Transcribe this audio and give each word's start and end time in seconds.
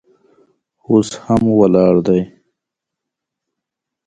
اوس 0.89 1.09
هم 1.23 1.43
ولاړ 1.59 1.95
دی. 2.07 2.21